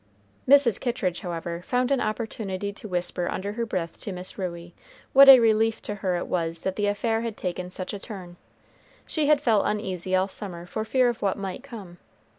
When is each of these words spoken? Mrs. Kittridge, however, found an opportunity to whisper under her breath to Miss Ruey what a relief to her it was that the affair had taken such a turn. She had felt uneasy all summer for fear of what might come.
Mrs. 0.49 0.79
Kittridge, 0.79 1.19
however, 1.19 1.61
found 1.61 1.91
an 1.91 2.01
opportunity 2.01 2.73
to 2.73 2.87
whisper 2.87 3.29
under 3.29 3.53
her 3.53 3.67
breath 3.67 4.01
to 4.01 4.11
Miss 4.11 4.35
Ruey 4.35 4.73
what 5.13 5.29
a 5.29 5.39
relief 5.39 5.79
to 5.83 5.93
her 6.01 6.15
it 6.17 6.25
was 6.25 6.61
that 6.63 6.75
the 6.75 6.87
affair 6.87 7.21
had 7.21 7.37
taken 7.37 7.69
such 7.69 7.93
a 7.93 7.99
turn. 7.99 8.37
She 9.05 9.27
had 9.27 9.39
felt 9.41 9.67
uneasy 9.67 10.15
all 10.15 10.27
summer 10.27 10.65
for 10.65 10.83
fear 10.85 11.07
of 11.07 11.21
what 11.21 11.37
might 11.37 11.61
come. 11.61 11.99